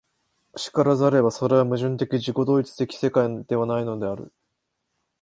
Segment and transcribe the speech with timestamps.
[0.55, 4.33] 然らざれば、それは矛盾的自己同一的世界ではないのである。